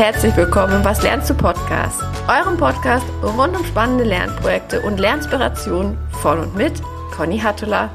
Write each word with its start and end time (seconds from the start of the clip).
herzlich 0.00 0.34
willkommen 0.34 0.76
im 0.76 0.84
Was 0.86 1.02
lernst 1.02 1.28
du 1.28 1.34
Podcast, 1.34 2.02
eurem 2.26 2.56
Podcast 2.56 3.04
rund 3.22 3.54
um 3.54 3.62
spannende 3.66 4.04
Lernprojekte 4.04 4.80
und 4.80 4.98
Lernspirationen 4.98 5.98
von 6.22 6.38
und 6.38 6.56
mit 6.56 6.72
Conny 7.14 7.38
Hattula. 7.38 7.90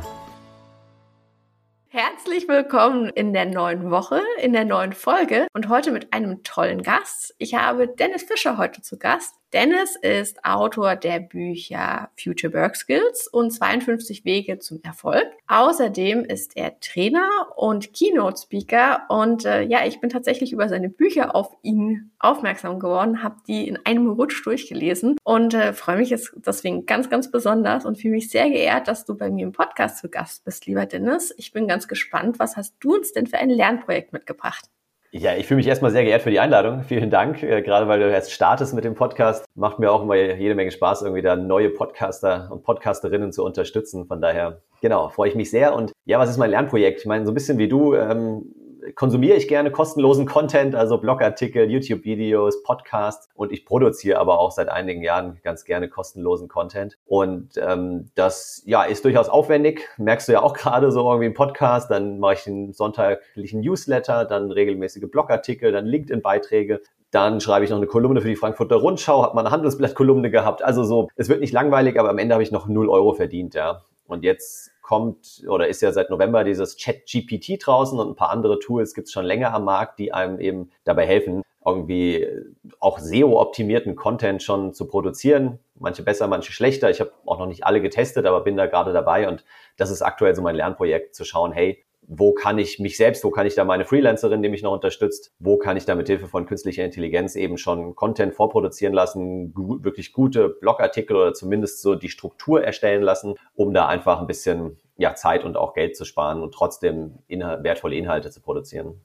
Herzlich 2.45 2.63
willkommen 2.63 3.09
in 3.09 3.33
der 3.33 3.45
neuen 3.45 3.89
Woche, 3.89 4.21
in 4.39 4.53
der 4.53 4.65
neuen 4.65 4.93
Folge 4.93 5.47
und 5.53 5.67
heute 5.67 5.91
mit 5.91 6.13
einem 6.13 6.43
tollen 6.43 6.83
Gast. 6.83 7.33
Ich 7.39 7.55
habe 7.55 7.87
Dennis 7.87 8.23
Fischer 8.23 8.57
heute 8.57 8.81
zu 8.81 8.99
Gast. 8.99 9.33
Dennis 9.55 9.95
ist 9.95 10.43
Autor 10.43 10.97
der 10.97 11.21
Bücher 11.21 12.09
Future 12.21 12.53
Work 12.53 12.75
Skills 12.75 13.27
und 13.27 13.51
52 13.51 14.25
Wege 14.25 14.59
zum 14.59 14.81
Erfolg. 14.83 15.25
Außerdem 15.47 16.25
ist 16.25 16.57
er 16.57 16.77
Trainer 16.81 17.29
und 17.55 17.93
Keynote 17.93 18.41
Speaker 18.41 19.03
und 19.07 19.45
äh, 19.45 19.61
ja, 19.61 19.85
ich 19.85 20.01
bin 20.01 20.09
tatsächlich 20.09 20.51
über 20.51 20.67
seine 20.67 20.89
Bücher 20.89 21.35
auf 21.35 21.55
ihn 21.61 22.11
aufmerksam 22.19 22.79
geworden, 22.79 23.23
habe 23.23 23.37
die 23.47 23.67
in 23.67 23.79
einem 23.85 24.09
Rutsch 24.09 24.45
durchgelesen 24.45 25.15
und 25.23 25.53
äh, 25.53 25.71
freue 25.71 25.97
mich 25.97 26.09
jetzt 26.09 26.33
deswegen 26.45 26.85
ganz, 26.85 27.09
ganz 27.09 27.31
besonders 27.31 27.85
und 27.85 27.97
fühle 27.97 28.15
mich 28.15 28.29
sehr 28.29 28.49
geehrt, 28.49 28.89
dass 28.89 29.05
du 29.05 29.15
bei 29.15 29.29
mir 29.29 29.45
im 29.45 29.53
Podcast 29.53 29.99
zu 29.99 30.09
Gast 30.09 30.43
bist, 30.43 30.65
lieber 30.65 30.85
Dennis. 30.85 31.33
Ich 31.37 31.53
bin 31.53 31.67
ganz 31.67 31.87
gespannt, 31.87 32.34
was 32.39 32.57
hast 32.57 32.75
du 32.79 32.95
uns 32.95 33.11
denn 33.11 33.27
für 33.27 33.37
ein 33.37 33.49
Lernprojekt 33.49 34.13
mitgebracht? 34.13 34.65
Ja, 35.17 35.33
ich 35.33 35.47
fühle 35.47 35.59
mich 35.59 35.67
erstmal 35.67 35.91
sehr 35.91 36.03
geehrt 36.03 36.23
für 36.23 36.29
die 36.29 36.41
Einladung. 36.41 36.83
Vielen 36.83 37.09
Dank. 37.09 37.41
Äh, 37.41 37.61
gerade 37.61 37.87
weil 37.87 38.01
du 38.01 38.11
jetzt 38.11 38.33
startest 38.33 38.73
mit 38.73 38.83
dem 38.83 38.95
Podcast, 38.95 39.45
macht 39.55 39.79
mir 39.79 39.89
auch 39.89 40.03
immer 40.03 40.15
jede 40.15 40.55
Menge 40.55 40.71
Spaß, 40.71 41.03
irgendwie 41.03 41.21
da 41.21 41.37
neue 41.37 41.69
Podcaster 41.69 42.49
und 42.51 42.63
Podcasterinnen 42.63 43.31
zu 43.31 43.45
unterstützen. 43.45 44.07
Von 44.07 44.19
daher, 44.19 44.61
genau, 44.81 45.07
freue 45.07 45.29
ich 45.29 45.35
mich 45.35 45.49
sehr. 45.49 45.73
Und 45.73 45.93
ja, 46.03 46.19
was 46.19 46.29
ist 46.29 46.37
mein 46.37 46.49
Lernprojekt? 46.49 46.99
Ich 46.99 47.05
meine, 47.05 47.25
so 47.25 47.31
ein 47.31 47.33
bisschen 47.33 47.57
wie 47.57 47.69
du, 47.69 47.95
ähm, 47.95 48.54
konsumiere 48.93 49.37
ich 49.37 49.47
gerne 49.47 49.71
kostenlosen 49.71 50.25
Content, 50.25 50.75
also 50.75 50.97
Blogartikel, 50.97 51.69
YouTube-Videos, 51.69 52.63
Podcasts 52.63 53.29
und 53.33 53.51
ich 53.51 53.65
produziere 53.65 54.19
aber 54.19 54.39
auch 54.39 54.51
seit 54.51 54.69
einigen 54.69 55.01
Jahren 55.01 55.39
ganz 55.43 55.65
gerne 55.65 55.89
kostenlosen 55.89 56.47
Content. 56.47 56.97
Und 57.05 57.57
ähm, 57.57 58.11
das 58.15 58.61
ja 58.65 58.83
ist 58.83 59.05
durchaus 59.05 59.29
aufwendig, 59.29 59.89
merkst 59.97 60.27
du 60.27 60.33
ja 60.33 60.43
auch 60.43 60.53
gerade 60.57 60.91
so 60.91 61.07
irgendwie 61.07 61.27
im 61.27 61.33
Podcast, 61.33 61.89
dann 61.89 62.19
mache 62.19 62.33
ich 62.33 62.47
einen 62.47 62.73
sonntaglichen 62.73 63.61
Newsletter, 63.61 64.25
dann 64.25 64.51
regelmäßige 64.51 65.09
Blogartikel, 65.09 65.71
dann 65.71 65.85
LinkedIn-Beiträge, 65.85 66.81
dann 67.11 67.39
schreibe 67.39 67.63
ich 67.63 67.71
noch 67.71 67.77
eine 67.77 67.87
Kolumne 67.87 68.21
für 68.21 68.27
die 68.27 68.35
Frankfurter 68.35 68.75
Rundschau, 68.75 69.23
habe 69.23 69.35
mal 69.35 69.41
eine 69.41 69.51
Handelsblatt-Kolumne 69.51 70.29
gehabt. 70.29 70.63
Also 70.63 70.83
so, 70.83 71.07
es 71.15 71.29
wird 71.29 71.39
nicht 71.39 71.53
langweilig, 71.53 71.99
aber 71.99 72.09
am 72.09 72.17
Ende 72.17 72.35
habe 72.35 72.43
ich 72.43 72.51
noch 72.51 72.67
null 72.67 72.89
Euro 72.89 73.13
verdient, 73.13 73.55
ja. 73.55 73.81
Und 74.07 74.23
jetzt 74.23 74.71
kommt 74.81 75.43
oder 75.47 75.67
ist 75.67 75.81
ja 75.81 75.91
seit 75.91 76.09
November 76.09 76.43
dieses 76.43 76.77
Chat-GPT 76.77 77.65
draußen 77.65 77.99
und 77.99 78.09
ein 78.09 78.15
paar 78.15 78.29
andere 78.29 78.59
Tools 78.59 78.93
gibt 78.93 79.07
es 79.07 79.13
schon 79.13 79.25
länger 79.25 79.53
am 79.53 79.65
Markt, 79.65 79.97
die 79.97 80.13
einem 80.13 80.39
eben 80.39 80.69
dabei 80.83 81.07
helfen, 81.07 81.41
irgendwie 81.65 82.27
auch 82.79 82.99
SEO-optimierten 82.99 83.95
Content 83.95 84.43
schon 84.43 84.73
zu 84.73 84.87
produzieren. 84.87 85.59
Manche 85.73 86.03
besser, 86.03 86.27
manche 86.27 86.51
schlechter. 86.51 86.91
Ich 86.91 86.99
habe 86.99 87.11
auch 87.25 87.39
noch 87.39 87.47
nicht 87.47 87.65
alle 87.65 87.81
getestet, 87.81 88.27
aber 88.27 88.41
bin 88.41 88.57
da 88.57 88.67
gerade 88.67 88.93
dabei 88.93 89.27
und 89.27 89.43
das 89.77 89.89
ist 89.89 90.03
aktuell 90.03 90.35
so 90.35 90.43
mein 90.43 90.55
Lernprojekt, 90.55 91.15
zu 91.15 91.25
schauen, 91.25 91.51
hey, 91.51 91.83
wo 92.07 92.33
kann 92.33 92.57
ich 92.57 92.79
mich 92.79 92.97
selbst, 92.97 93.23
wo 93.23 93.31
kann 93.31 93.47
ich 93.47 93.55
da 93.55 93.63
meine 93.63 93.85
Freelancerin, 93.85 94.41
die 94.41 94.49
mich 94.49 94.63
noch 94.63 94.73
unterstützt, 94.73 95.33
wo 95.39 95.57
kann 95.57 95.77
ich 95.77 95.85
da 95.85 95.95
mit 95.95 96.07
Hilfe 96.07 96.27
von 96.27 96.45
künstlicher 96.45 96.83
Intelligenz 96.83 97.35
eben 97.35 97.57
schon 97.57 97.95
Content 97.95 98.35
vorproduzieren 98.35 98.93
lassen, 98.93 99.53
wirklich 99.55 100.13
gute 100.13 100.49
Blogartikel 100.49 101.15
oder 101.15 101.33
zumindest 101.33 101.81
so 101.81 101.95
die 101.95 102.09
Struktur 102.09 102.63
erstellen 102.63 103.01
lassen, 103.01 103.35
um 103.55 103.73
da 103.73 103.87
einfach 103.87 104.19
ein 104.19 104.27
bisschen 104.27 104.77
ja, 104.97 105.15
Zeit 105.15 105.43
und 105.43 105.57
auch 105.57 105.73
Geld 105.73 105.95
zu 105.95 106.05
sparen 106.05 106.41
und 106.41 106.53
trotzdem 106.53 107.19
inhalt, 107.27 107.63
wertvolle 107.63 107.95
Inhalte 107.95 108.31
zu 108.31 108.41
produzieren. 108.41 109.01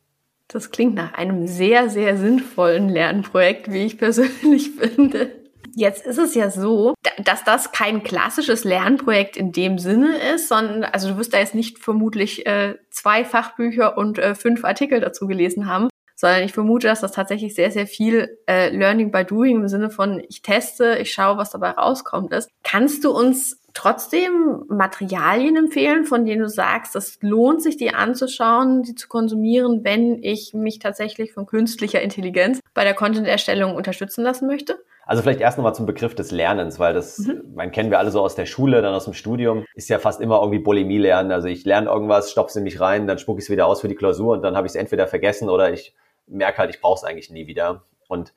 Das 0.48 0.70
klingt 0.70 0.94
nach 0.94 1.14
einem 1.14 1.46
sehr, 1.46 1.88
sehr 1.88 2.16
sinnvollen 2.16 2.88
Lernprojekt, 2.88 3.72
wie 3.72 3.86
ich 3.86 3.98
persönlich 3.98 4.70
finde. 4.78 5.39
Jetzt 5.74 6.06
ist 6.06 6.18
es 6.18 6.34
ja 6.34 6.50
so, 6.50 6.94
dass 7.18 7.44
das 7.44 7.72
kein 7.72 8.02
klassisches 8.02 8.64
Lernprojekt 8.64 9.36
in 9.36 9.52
dem 9.52 9.78
Sinne 9.78 10.16
ist, 10.34 10.48
sondern 10.48 10.84
also 10.84 11.08
du 11.10 11.18
wirst 11.18 11.32
da 11.32 11.38
jetzt 11.38 11.54
nicht 11.54 11.78
vermutlich 11.78 12.46
äh, 12.46 12.76
zwei 12.90 13.24
Fachbücher 13.24 13.96
und 13.96 14.18
äh, 14.18 14.34
fünf 14.34 14.64
Artikel 14.64 15.00
dazu 15.00 15.26
gelesen 15.26 15.66
haben, 15.66 15.88
sondern 16.20 16.42
ich 16.42 16.52
vermute, 16.52 16.86
dass 16.86 17.00
das 17.00 17.12
tatsächlich 17.12 17.54
sehr, 17.54 17.70
sehr 17.70 17.86
viel 17.86 18.38
äh, 18.46 18.68
Learning 18.68 19.10
by 19.10 19.24
Doing 19.24 19.56
im 19.56 19.68
Sinne 19.68 19.90
von 19.90 20.22
ich 20.28 20.42
teste, 20.42 20.98
ich 21.00 21.12
schaue, 21.12 21.38
was 21.38 21.50
dabei 21.50 21.70
rauskommt 21.70 22.32
ist. 22.32 22.50
Kannst 22.62 23.04
du 23.04 23.10
uns 23.10 23.58
trotzdem 23.72 24.64
Materialien 24.68 25.56
empfehlen, 25.56 26.04
von 26.04 26.26
denen 26.26 26.42
du 26.42 26.48
sagst, 26.48 26.96
es 26.96 27.18
lohnt 27.22 27.62
sich, 27.62 27.76
die 27.76 27.94
anzuschauen, 27.94 28.82
die 28.82 28.94
zu 28.94 29.08
konsumieren, 29.08 29.84
wenn 29.84 30.22
ich 30.22 30.52
mich 30.52 30.78
tatsächlich 30.78 31.32
von 31.32 31.46
künstlicher 31.46 32.02
Intelligenz 32.02 32.60
bei 32.74 32.84
der 32.84 32.94
Content-Erstellung 32.94 33.74
unterstützen 33.74 34.22
lassen 34.22 34.46
möchte? 34.46 34.78
Also 35.10 35.24
vielleicht 35.24 35.40
erst 35.40 35.58
nochmal 35.58 35.74
zum 35.74 35.86
Begriff 35.86 36.14
des 36.14 36.30
Lernens, 36.30 36.78
weil 36.78 36.94
das, 36.94 37.18
mhm. 37.18 37.42
man 37.56 37.72
kennen 37.72 37.90
wir 37.90 37.98
alle 37.98 38.12
so 38.12 38.20
aus 38.20 38.36
der 38.36 38.46
Schule, 38.46 38.80
dann 38.80 38.94
aus 38.94 39.06
dem 39.06 39.12
Studium, 39.12 39.64
ist 39.74 39.88
ja 39.88 39.98
fast 39.98 40.20
immer 40.20 40.38
irgendwie 40.38 40.60
Bulimie 40.60 40.98
lernen. 40.98 41.32
Also 41.32 41.48
ich 41.48 41.64
lerne 41.64 41.90
irgendwas, 41.90 42.30
stopfe 42.30 42.50
es 42.50 42.56
in 42.56 42.62
mich 42.62 42.78
rein, 42.78 43.08
dann 43.08 43.18
spucke 43.18 43.40
ich 43.40 43.46
es 43.46 43.50
wieder 43.50 43.66
aus 43.66 43.80
für 43.80 43.88
die 43.88 43.96
Klausur 43.96 44.34
und 44.34 44.42
dann 44.42 44.56
habe 44.56 44.68
ich 44.68 44.70
es 44.70 44.76
entweder 44.76 45.08
vergessen 45.08 45.50
oder 45.50 45.72
ich 45.72 45.96
merke 46.28 46.58
halt, 46.58 46.72
ich 46.72 46.80
brauche 46.80 46.94
es 46.94 47.02
eigentlich 47.02 47.28
nie 47.28 47.48
wieder. 47.48 47.82
Und 48.06 48.34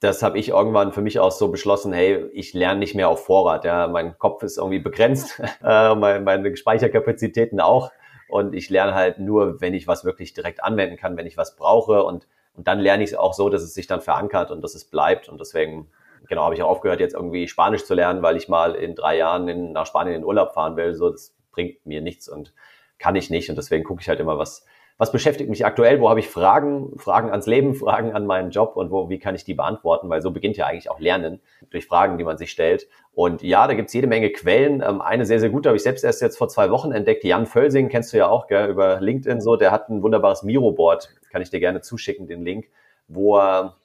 das 0.00 0.22
habe 0.22 0.38
ich 0.38 0.48
irgendwann 0.48 0.94
für 0.94 1.02
mich 1.02 1.18
auch 1.18 1.32
so 1.32 1.48
beschlossen, 1.48 1.92
hey, 1.92 2.24
ich 2.32 2.54
lerne 2.54 2.78
nicht 2.78 2.94
mehr 2.94 3.10
auf 3.10 3.26
Vorrat. 3.26 3.66
Ja, 3.66 3.86
mein 3.86 4.16
Kopf 4.16 4.42
ist 4.42 4.56
irgendwie 4.56 4.78
begrenzt, 4.78 5.38
äh, 5.62 5.94
meine, 5.94 6.20
meine 6.20 6.56
Speicherkapazitäten 6.56 7.60
auch. 7.60 7.90
Und 8.30 8.54
ich 8.54 8.70
lerne 8.70 8.94
halt 8.94 9.18
nur, 9.18 9.60
wenn 9.60 9.74
ich 9.74 9.86
was 9.86 10.06
wirklich 10.06 10.32
direkt 10.32 10.64
anwenden 10.64 10.96
kann, 10.96 11.18
wenn 11.18 11.26
ich 11.26 11.36
was 11.36 11.56
brauche. 11.56 12.04
Und, 12.04 12.26
und 12.54 12.66
dann 12.68 12.80
lerne 12.80 13.04
ich 13.04 13.10
es 13.10 13.16
auch 13.18 13.34
so, 13.34 13.50
dass 13.50 13.60
es 13.60 13.74
sich 13.74 13.86
dann 13.86 14.00
verankert 14.00 14.50
und 14.50 14.62
dass 14.62 14.74
es 14.74 14.86
bleibt. 14.86 15.28
Und 15.28 15.38
deswegen 15.42 15.90
genau, 16.28 16.44
habe 16.44 16.54
ich 16.54 16.62
auch 16.62 16.68
aufgehört, 16.68 17.00
jetzt 17.00 17.14
irgendwie 17.14 17.48
Spanisch 17.48 17.84
zu 17.84 17.94
lernen, 17.94 18.22
weil 18.22 18.36
ich 18.36 18.48
mal 18.48 18.74
in 18.74 18.94
drei 18.94 19.16
Jahren 19.16 19.48
in, 19.48 19.72
nach 19.72 19.86
Spanien 19.86 20.16
in 20.16 20.24
Urlaub 20.24 20.52
fahren 20.52 20.76
will. 20.76 20.94
So, 20.94 21.10
das 21.10 21.34
bringt 21.52 21.84
mir 21.86 22.00
nichts 22.00 22.28
und 22.28 22.52
kann 22.98 23.16
ich 23.16 23.30
nicht. 23.30 23.50
Und 23.50 23.56
deswegen 23.56 23.84
gucke 23.84 24.00
ich 24.02 24.08
halt 24.08 24.20
immer, 24.20 24.38
was, 24.38 24.64
was 24.98 25.12
beschäftigt 25.12 25.50
mich 25.50 25.66
aktuell, 25.66 26.00
wo 26.00 26.08
habe 26.08 26.20
ich 26.20 26.28
Fragen, 26.28 26.98
Fragen 26.98 27.30
ans 27.30 27.46
Leben, 27.46 27.74
Fragen 27.76 28.12
an 28.12 28.26
meinen 28.26 28.50
Job 28.50 28.76
und 28.76 28.90
wo, 28.90 29.10
wie 29.10 29.18
kann 29.18 29.34
ich 29.34 29.44
die 29.44 29.54
beantworten, 29.54 30.08
weil 30.08 30.22
so 30.22 30.30
beginnt 30.30 30.56
ja 30.56 30.66
eigentlich 30.66 30.90
auch 30.90 31.00
Lernen 31.00 31.40
durch 31.70 31.86
Fragen, 31.86 32.18
die 32.18 32.24
man 32.24 32.38
sich 32.38 32.50
stellt. 32.50 32.88
Und 33.12 33.42
ja, 33.42 33.66
da 33.66 33.74
gibt's 33.74 33.92
jede 33.92 34.06
Menge 34.06 34.30
Quellen. 34.30 34.82
Ähm, 34.82 35.00
eine 35.00 35.26
sehr, 35.26 35.40
sehr 35.40 35.50
gute 35.50 35.68
habe 35.68 35.76
ich 35.76 35.82
selbst 35.82 36.04
erst 36.04 36.22
jetzt 36.22 36.38
vor 36.38 36.48
zwei 36.48 36.70
Wochen 36.70 36.92
entdeckt. 36.92 37.24
Jan 37.24 37.46
Völsing, 37.46 37.88
kennst 37.88 38.12
du 38.12 38.18
ja 38.18 38.28
auch, 38.28 38.46
gell, 38.46 38.70
über 38.70 39.00
LinkedIn 39.00 39.40
so, 39.40 39.56
der 39.56 39.72
hat 39.72 39.88
ein 39.88 40.02
wunderbares 40.02 40.42
Miro-Board, 40.42 41.10
kann 41.30 41.42
ich 41.42 41.50
dir 41.50 41.60
gerne 41.60 41.80
zuschicken, 41.80 42.26
den 42.26 42.42
Link, 42.42 42.68
wo 43.08 43.38
er 43.38 43.76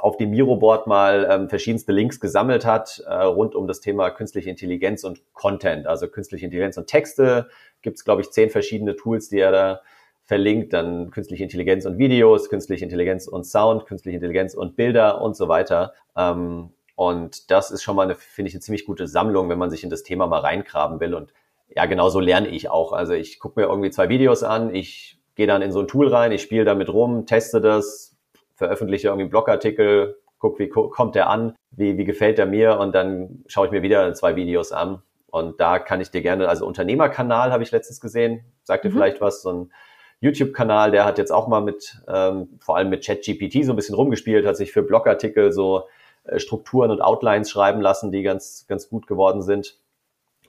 auf 0.00 0.16
dem 0.16 0.30
Miro-Board 0.30 0.86
mal 0.86 1.28
ähm, 1.30 1.48
verschiedenste 1.48 1.92
Links 1.92 2.20
gesammelt 2.20 2.64
hat 2.64 3.02
äh, 3.06 3.14
rund 3.14 3.54
um 3.54 3.66
das 3.66 3.80
Thema 3.80 4.10
künstliche 4.10 4.50
Intelligenz 4.50 5.04
und 5.04 5.22
Content, 5.32 5.86
also 5.86 6.08
künstliche 6.08 6.44
Intelligenz 6.44 6.76
und 6.76 6.86
Texte. 6.86 7.48
Gibt 7.82 7.96
es, 7.96 8.04
glaube 8.04 8.22
ich, 8.22 8.30
zehn 8.30 8.50
verschiedene 8.50 8.96
Tools, 8.96 9.28
die 9.28 9.38
er 9.38 9.52
da 9.52 9.80
verlinkt. 10.24 10.72
Dann 10.72 11.10
künstliche 11.10 11.44
Intelligenz 11.44 11.84
und 11.86 11.98
Videos, 11.98 12.48
künstliche 12.48 12.84
Intelligenz 12.84 13.26
und 13.26 13.44
Sound, 13.44 13.86
künstliche 13.86 14.16
Intelligenz 14.16 14.54
und 14.54 14.76
Bilder 14.76 15.20
und 15.20 15.36
so 15.36 15.48
weiter. 15.48 15.92
Ähm, 16.16 16.70
und 16.96 17.50
das 17.50 17.70
ist 17.70 17.82
schon 17.82 17.96
mal 17.96 18.02
eine, 18.02 18.14
finde 18.14 18.48
ich, 18.48 18.54
eine 18.54 18.60
ziemlich 18.60 18.84
gute 18.84 19.06
Sammlung, 19.06 19.48
wenn 19.48 19.58
man 19.58 19.70
sich 19.70 19.84
in 19.84 19.90
das 19.90 20.02
Thema 20.02 20.26
mal 20.26 20.40
reingraben 20.40 21.00
will. 21.00 21.14
Und 21.14 21.32
ja, 21.68 21.86
genauso 21.86 22.20
lerne 22.20 22.48
ich 22.48 22.70
auch. 22.70 22.92
Also 22.92 23.12
ich 23.14 23.38
gucke 23.38 23.60
mir 23.60 23.66
irgendwie 23.66 23.90
zwei 23.90 24.08
Videos 24.08 24.42
an, 24.42 24.74
ich 24.74 25.18
gehe 25.34 25.46
dann 25.46 25.62
in 25.62 25.72
so 25.72 25.80
ein 25.80 25.88
Tool 25.88 26.08
rein, 26.08 26.32
ich 26.32 26.42
spiele 26.42 26.64
damit 26.64 26.88
rum, 26.88 27.26
teste 27.26 27.60
das, 27.60 28.13
veröffentliche 28.54 29.08
irgendwie 29.08 29.22
einen 29.22 29.30
Blogartikel, 29.30 30.16
guck, 30.38 30.58
wie 30.58 30.68
kommt 30.68 31.14
der 31.14 31.30
an, 31.30 31.54
wie, 31.70 31.96
wie 31.96 32.04
gefällt 32.04 32.38
der 32.38 32.46
mir 32.46 32.78
und 32.78 32.94
dann 32.94 33.44
schaue 33.46 33.66
ich 33.66 33.72
mir 33.72 33.82
wieder 33.82 34.12
zwei 34.14 34.36
Videos 34.36 34.72
an. 34.72 35.02
Und 35.26 35.60
da 35.60 35.78
kann 35.80 36.00
ich 36.00 36.10
dir 36.10 36.22
gerne, 36.22 36.48
also 36.48 36.66
Unternehmerkanal 36.66 37.50
habe 37.50 37.62
ich 37.62 37.72
letztens 37.72 38.00
gesehen, 38.00 38.44
sagt 38.62 38.84
dir 38.84 38.90
mhm. 38.90 38.94
vielleicht 38.94 39.20
was, 39.20 39.42
so 39.42 39.52
ein 39.52 39.72
YouTube-Kanal, 40.20 40.90
der 40.90 41.04
hat 41.04 41.18
jetzt 41.18 41.32
auch 41.32 41.48
mal 41.48 41.60
mit, 41.60 42.00
ähm, 42.08 42.58
vor 42.60 42.76
allem 42.76 42.88
mit 42.88 43.04
ChatGPT 43.04 43.64
so 43.64 43.72
ein 43.72 43.76
bisschen 43.76 43.94
rumgespielt, 43.94 44.46
hat 44.46 44.56
sich 44.56 44.72
für 44.72 44.82
Blogartikel 44.82 45.52
so 45.52 45.84
äh, 46.24 46.38
Strukturen 46.38 46.90
und 46.90 47.02
Outlines 47.02 47.50
schreiben 47.50 47.80
lassen, 47.80 48.10
die 48.10 48.22
ganz, 48.22 48.66
ganz 48.68 48.88
gut 48.88 49.06
geworden 49.06 49.42
sind. 49.42 49.78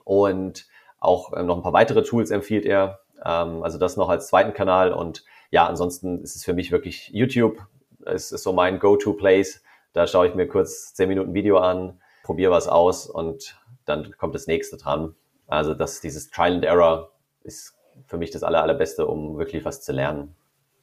Und 0.04 0.66
auch 0.98 1.32
äh, 1.32 1.42
noch 1.42 1.56
ein 1.56 1.62
paar 1.62 1.72
weitere 1.72 2.02
Tools 2.02 2.30
empfiehlt 2.30 2.64
er. 2.64 3.00
Ähm, 3.24 3.62
also 3.62 3.78
das 3.78 3.96
noch 3.96 4.08
als 4.08 4.28
zweiten 4.28 4.54
Kanal. 4.54 4.92
Und 4.92 5.24
ja, 5.50 5.66
ansonsten 5.66 6.22
ist 6.22 6.36
es 6.36 6.44
für 6.44 6.54
mich 6.54 6.72
wirklich 6.72 7.10
YouTube, 7.10 7.58
ist, 8.06 8.32
ist 8.32 8.42
so 8.42 8.52
mein 8.52 8.78
Go-to-Place. 8.78 9.62
Da 9.92 10.06
schaue 10.06 10.28
ich 10.28 10.34
mir 10.34 10.46
kurz 10.46 10.94
zehn 10.94 11.08
Minuten 11.08 11.34
Video 11.34 11.58
an, 11.58 12.00
probiere 12.22 12.52
was 12.52 12.68
aus 12.68 13.06
und 13.06 13.58
dann 13.84 14.12
kommt 14.18 14.34
das 14.34 14.46
nächste 14.46 14.76
dran. 14.76 15.14
Also 15.46 15.74
das, 15.74 16.00
dieses 16.00 16.30
Trial 16.30 16.54
and 16.54 16.64
Error 16.64 17.12
ist 17.42 17.74
für 18.06 18.18
mich 18.18 18.30
das 18.30 18.42
aller, 18.42 18.62
allerbeste, 18.62 19.06
um 19.06 19.38
wirklich 19.38 19.64
was 19.64 19.82
zu 19.82 19.92
lernen. 19.92 20.34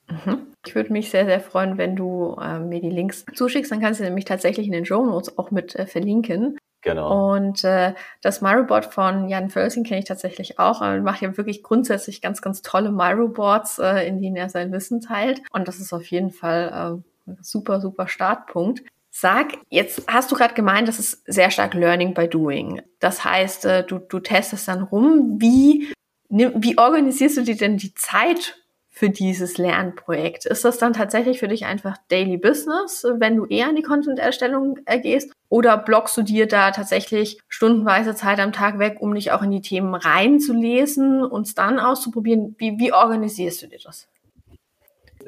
Mhm. 0.10 0.48
Ich 0.66 0.76
würde 0.76 0.94
mich 0.94 1.10
sehr, 1.10 1.26
sehr 1.26 1.42
freuen, 1.42 1.78
wenn 1.78 1.96
du 1.96 2.38
äh, 2.42 2.60
mir 2.60 2.80
die 2.80 2.90
Links 2.90 3.26
zuschickst. 3.34 3.72
Dann 3.72 3.82
kannst 3.82 4.00
du 4.00 4.06
nämlich 4.06 4.26
tatsächlich 4.26 4.66
in 4.66 4.72
den 4.72 4.86
Show 4.86 5.06
Notes 5.06 5.38
auch 5.38 5.52
mit 5.52 5.76
äh, 5.76 5.86
verlinken. 5.86 6.58
Genau. 6.82 7.34
Und 7.34 7.64
äh, 7.64 7.94
das 8.22 8.42
Myrobot 8.42 8.86
von 8.86 9.30
Jan 9.30 9.50
Völsing 9.50 9.84
kenne 9.84 10.00
ich 10.00 10.06
tatsächlich 10.06 10.60
auch. 10.60 10.82
Er 10.82 11.02
macht 11.02 11.22
ja 11.22 11.36
wirklich 11.38 11.64
grundsätzlich 11.64 12.22
ganz, 12.22 12.42
ganz 12.42 12.62
tolle 12.62 12.92
Myroboards, 12.92 13.80
äh, 13.80 14.06
in 14.08 14.22
denen 14.22 14.36
er 14.36 14.50
sein 14.50 14.72
Wissen 14.72 15.00
teilt. 15.00 15.42
Und 15.52 15.68
das 15.68 15.80
ist 15.80 15.94
auf 15.94 16.06
jeden 16.08 16.32
Fall 16.32 17.02
äh, 17.02 17.13
Super, 17.42 17.82
super 17.82 18.08
Startpunkt. 18.08 18.84
Sag, 19.16 19.54
jetzt 19.70 20.04
hast 20.08 20.32
du 20.32 20.36
gerade 20.36 20.56
gemeint, 20.56 20.88
das 20.88 20.98
ist 20.98 21.22
sehr 21.28 21.52
stark 21.52 21.76
Learning 21.76 22.16
by 22.16 22.28
Doing. 22.28 22.82
Das 23.00 23.24
heißt, 23.24 23.66
äh, 23.66 23.86
du, 23.86 24.00
du 24.00 24.20
testest 24.20 24.68
dann 24.68 24.82
rum. 24.82 25.40
Wie, 25.40 25.94
wie 26.30 26.78
organisierst 26.80 27.38
du 27.38 27.44
dir 27.44 27.56
denn 27.56 27.78
die 27.78 27.94
Zeit 27.94 28.56
für 28.90 29.12
dieses 29.12 29.60
Lernprojekt? 29.60 30.46
Ist 30.46 30.66
das 30.66 30.80
dann 30.80 30.94
tatsächlich 30.94 31.40
für 31.40 31.48
dich 31.48 31.66
einfach 31.66 31.98
Daily 32.10 32.38
Business, 32.38 33.06
wenn 33.18 33.36
du 33.36 33.46
eher 33.46 33.68
an 33.68 33.76
die 33.76 33.84
Content-Erstellung 33.84 34.80
gehst? 35.04 35.32
Oder 35.48 35.78
blockst 35.78 36.18
du 36.18 36.24
dir 36.24 36.48
da 36.48 36.72
tatsächlich 36.72 37.40
stundenweise 37.48 38.16
Zeit 38.16 38.40
am 38.40 38.52
Tag 38.52 38.80
weg, 38.80 38.98
um 39.00 39.14
dich 39.14 39.32
auch 39.32 39.44
in 39.44 39.52
die 39.52 39.62
Themen 39.62 39.94
reinzulesen 39.94 41.24
und 41.24 41.46
es 41.46 41.54
dann 41.54 41.80
auszuprobieren? 41.80 42.56
Wie, 42.58 42.80
wie 42.80 42.94
organisierst 42.94 43.62
du 43.62 43.68
dir 43.68 43.80
das? 43.84 44.08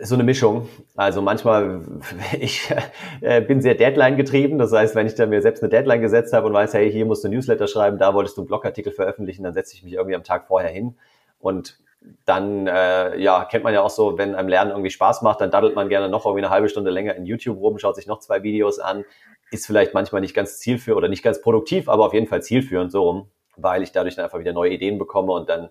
So 0.02 0.16
eine 0.16 0.24
Mischung. 0.24 0.68
Also 0.96 1.22
manchmal, 1.22 1.82
ich 2.40 2.74
äh, 3.22 3.42
bin 3.42 3.62
sehr 3.62 3.76
Deadline 3.76 4.18
getrieben. 4.18 4.58
Das 4.58 4.72
heißt, 4.72 4.96
wenn 4.96 5.08
ich 5.08 5.16
da 5.16 5.26
mir 5.26 5.42
selbst 5.42 5.64
eine 5.64 5.70
Deadline 5.70 6.02
gesetzt 6.02 6.34
habe 6.34 6.48
und 6.48 6.54
weiß, 6.54 6.74
hey, 6.74 6.92
hier 6.92 7.06
musst 7.06 7.24
du 7.24 7.30
Newsletter 7.30 7.68
schreiben, 7.68 7.98
da 7.98 8.14
wolltest 8.14 8.38
du 8.38 8.42
einen 8.42 8.48
Blogartikel 8.48 8.92
veröffentlichen, 8.92 9.44
dann 9.44 9.54
setze 9.54 9.76
ich 9.76 9.84
mich 9.84 9.94
irgendwie 9.94 10.16
am 10.16 10.24
Tag 10.24 10.48
vorher 10.48 10.70
hin. 10.70 10.98
Und 11.40 11.80
dann, 12.26 12.68
äh, 12.68 13.18
ja, 13.18 13.46
kennt 13.46 13.64
man 13.64 13.74
ja 13.74 13.82
auch 13.82 13.90
so, 13.90 14.18
wenn 14.18 14.36
einem 14.36 14.48
Lernen 14.48 14.72
irgendwie 14.72 14.92
Spaß 14.92 15.22
macht, 15.22 15.42
dann 15.42 15.52
daddelt 15.52 15.76
man 15.76 15.90
gerne 15.90 16.10
noch 16.10 16.26
irgendwie 16.26 16.44
eine 16.44 16.54
halbe 16.54 16.70
Stunde 16.70 16.92
länger 16.92 17.16
in 17.16 17.26
YouTube 17.26 17.60
rum, 17.60 17.80
schaut 17.80 17.96
sich 17.96 18.08
noch 18.08 18.20
zwei 18.20 18.44
Videos 18.44 18.80
an. 18.80 19.06
Ist 19.52 19.66
vielleicht 19.66 19.94
manchmal 19.94 20.22
nicht 20.22 20.34
ganz 20.34 20.60
zielführend 20.60 20.98
oder 20.98 21.08
nicht 21.08 21.24
ganz 21.24 21.42
produktiv, 21.42 21.88
aber 21.88 22.06
auf 22.06 22.14
jeden 22.14 22.28
Fall 22.28 22.42
zielführend 22.42 22.92
so 22.92 23.04
rum, 23.04 23.30
weil 23.58 23.84
ich 23.84 23.92
dadurch 23.92 24.16
dann 24.16 24.26
einfach 24.26 24.40
wieder 24.40 24.54
neue 24.54 24.72
Ideen 24.72 24.98
bekomme 24.98 25.34
und 25.34 25.50
dann 25.50 25.70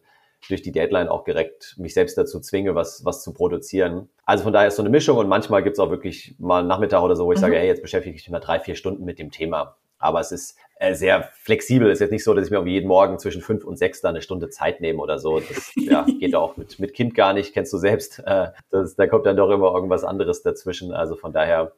durch 0.49 0.62
die 0.62 0.73
Deadline 0.73 1.08
auch 1.08 1.25
direkt 1.25 1.75
mich 1.79 1.94
selbst 1.94 2.17
dazu 2.19 2.41
zwinge, 2.41 2.75
was, 2.75 3.05
was 3.05 3.23
zu 3.23 3.32
produzieren. 3.32 4.08
Also 4.25 4.44
von 4.44 4.52
daher 4.52 4.69
ist 4.69 4.76
so 4.76 4.82
eine 4.82 4.91
Mischung 4.91 5.19
und 5.19 5.29
manchmal 5.29 5.62
gibt 5.62 5.75
es 5.75 5.81
auch 5.81 5.91
wirklich 5.91 6.35
mal 6.38 6.61
einen 6.61 6.69
Nachmittag 6.69 7.02
oder 7.02 7.17
so, 7.17 7.26
wo 7.26 7.32
ich 7.32 7.38
mhm. 7.38 7.43
sage, 7.43 7.56
hey, 7.56 7.67
jetzt 7.67 7.82
beschäftige 7.82 8.17
ich 8.17 8.23
mich 8.23 8.31
mal 8.31 8.41
drei, 8.41 8.61
vier 8.61 8.75
Stunden 8.75 9.05
mit 9.05 9.19
dem 9.19 9.31
Thema. 9.31 9.76
Aber 9.99 10.20
es 10.20 10.32
ist 10.32 10.58
äh, 10.79 10.94
sehr 10.94 11.31
flexibel. 11.35 11.88
Es 11.88 11.94
ist 11.94 12.00
jetzt 12.00 12.11
nicht 12.11 12.25
so, 12.25 12.35
dass 12.35 12.44
ich 12.44 12.50
mir 12.50 12.62
jeden 12.67 12.88
Morgen 12.88 13.19
zwischen 13.19 13.41
fünf 13.41 13.64
und 13.64 13.79
sechs 13.79 14.00
da 14.00 14.11
eine 14.11 14.23
Stunde 14.23 14.50
Zeit 14.50 14.81
nehme 14.81 15.00
oder 15.00 15.19
so. 15.19 15.41
Das 15.41 15.73
ja, 15.76 16.05
geht 16.19 16.35
auch 16.35 16.56
mit, 16.56 16.79
mit 16.79 16.94
Kind 16.94 17.14
gar 17.14 17.32
nicht, 17.32 17.55
kennst 17.55 17.73
du 17.73 17.79
selbst. 17.79 18.19
Äh, 18.26 18.49
das, 18.70 18.96
da 18.96 19.06
kommt 19.06 19.26
dann 19.26 19.37
doch 19.37 19.50
immer 19.50 19.73
irgendwas 19.75 20.05
anderes 20.05 20.43
dazwischen. 20.43 20.93
Also 20.93 21.17
von 21.17 21.32
daher 21.32 21.73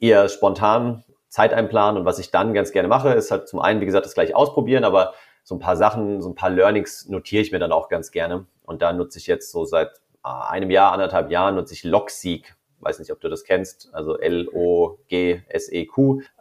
eher 0.00 0.28
spontan 0.28 1.04
Zeit 1.28 1.52
einplanen. 1.52 2.00
Und 2.00 2.06
was 2.06 2.18
ich 2.18 2.30
dann 2.30 2.54
ganz 2.54 2.72
gerne 2.72 2.88
mache, 2.88 3.10
ist 3.10 3.30
halt 3.30 3.48
zum 3.48 3.60
einen, 3.60 3.80
wie 3.80 3.86
gesagt, 3.86 4.06
das 4.06 4.14
gleich 4.14 4.34
ausprobieren, 4.34 4.84
aber 4.84 5.12
so 5.46 5.54
ein 5.54 5.60
paar 5.60 5.76
Sachen, 5.76 6.20
so 6.20 6.28
ein 6.28 6.34
paar 6.34 6.50
Learnings 6.50 7.08
notiere 7.08 7.40
ich 7.40 7.52
mir 7.52 7.60
dann 7.60 7.70
auch 7.70 7.88
ganz 7.88 8.10
gerne. 8.10 8.46
Und 8.64 8.82
da 8.82 8.92
nutze 8.92 9.20
ich 9.20 9.28
jetzt 9.28 9.52
so 9.52 9.64
seit 9.64 9.90
äh, 10.24 10.28
einem 10.28 10.72
Jahr, 10.72 10.90
anderthalb 10.90 11.30
Jahren, 11.30 11.54
nutze 11.54 11.72
ich 11.72 11.84
Logseek. 11.84 12.56
Weiß 12.80 12.98
nicht, 12.98 13.12
ob 13.12 13.20
du 13.20 13.28
das 13.28 13.44
kennst. 13.44 13.88
Also 13.92 14.18
L-O-G-S-E-Q. 14.18 15.02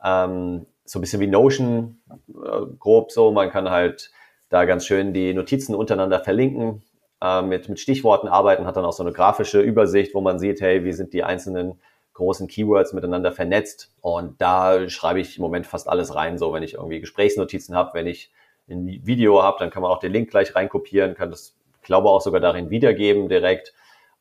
Ähm, 0.04 0.66
so 0.86 0.98
ein 0.98 1.02
bisschen 1.02 1.20
wie 1.20 1.28
Notion, 1.28 2.02
äh, 2.30 2.66
grob 2.80 3.12
so. 3.12 3.32
Man 3.32 3.52
kann 3.52 3.70
halt 3.70 4.10
da 4.50 4.66
ganz 4.66 4.88
schön 4.88 5.14
die 5.14 5.36
Notizen 5.36 5.76
untereinander 5.76 6.20
verlinken, 6.22 6.82
äh, 7.22 7.44
mit, 7.44 7.70
mit 7.70 7.80
Stichworten 7.80 8.28
arbeiten, 8.28 8.66
hat 8.66 8.76
dann 8.76 8.86
auch 8.86 8.94
so 8.94 9.04
eine 9.04 9.14
grafische 9.14 9.62
Übersicht, 9.62 10.16
wo 10.16 10.22
man 10.22 10.40
sieht, 10.40 10.62
hey, 10.62 10.84
wie 10.84 10.94
sind 10.94 11.14
die 11.14 11.24
einzelnen 11.24 11.80
großen 12.14 12.48
Keywords 12.48 12.94
miteinander 12.94 13.32
vernetzt. 13.32 13.94
Und 14.02 14.42
da 14.42 14.90
schreibe 14.90 15.20
ich 15.20 15.38
im 15.38 15.44
Moment 15.44 15.68
fast 15.68 15.88
alles 15.88 16.16
rein, 16.16 16.40
so 16.40 16.54
wenn 16.54 16.64
ich 16.64 16.74
irgendwie 16.74 17.02
Gesprächsnotizen 17.02 17.76
habe, 17.76 17.92
wenn 17.94 18.08
ich 18.08 18.32
ein 18.70 19.06
Video 19.06 19.44
habe, 19.44 19.58
dann 19.60 19.70
kann 19.70 19.82
man 19.82 19.92
auch 19.92 20.00
den 20.00 20.12
Link 20.12 20.30
gleich 20.30 20.56
reinkopieren, 20.56 21.16
kann 21.16 21.30
das, 21.30 21.56
glaube 21.82 22.10
auch 22.10 22.22
sogar 22.22 22.40
darin 22.40 22.70
wiedergeben 22.70 23.30
direkt 23.30 23.74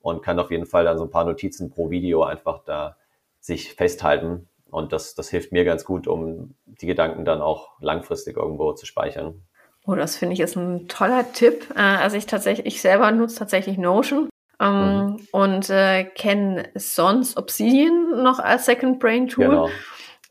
und 0.02 0.22
kann 0.22 0.38
auf 0.38 0.50
jeden 0.50 0.66
Fall 0.66 0.84
dann 0.84 0.98
so 0.98 1.04
ein 1.04 1.10
paar 1.10 1.24
Notizen 1.24 1.70
pro 1.70 1.90
Video 1.90 2.22
einfach 2.24 2.62
da 2.64 2.96
sich 3.40 3.74
festhalten. 3.74 4.48
Und 4.70 4.92
das, 4.92 5.14
das 5.14 5.30
hilft 5.30 5.52
mir 5.52 5.64
ganz 5.64 5.84
gut, 5.84 6.06
um 6.06 6.54
die 6.66 6.86
Gedanken 6.86 7.24
dann 7.24 7.40
auch 7.40 7.80
langfristig 7.80 8.36
irgendwo 8.36 8.72
zu 8.72 8.86
speichern. 8.86 9.42
Oh, 9.86 9.94
das 9.94 10.16
finde 10.16 10.34
ich 10.34 10.40
ist 10.40 10.56
ein 10.56 10.88
toller 10.88 11.32
Tipp. 11.32 11.68
Äh, 11.76 11.80
also 11.80 12.16
ich 12.16 12.26
tatsächlich, 12.26 12.66
ich 12.66 12.80
selber 12.80 13.10
nutze 13.12 13.38
tatsächlich 13.38 13.78
Notion 13.78 14.28
ähm, 14.60 14.68
mhm. 14.68 15.28
und 15.30 15.70
äh, 15.70 16.04
kenne 16.04 16.70
sonst 16.74 17.36
Obsidian 17.36 18.22
noch 18.22 18.38
als 18.38 18.66
Second 18.66 18.98
Brain 18.98 19.28
Tool. 19.28 19.48
Genau. 19.48 19.70